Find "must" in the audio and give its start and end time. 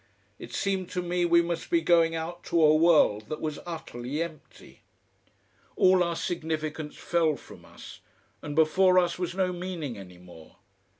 1.43-1.69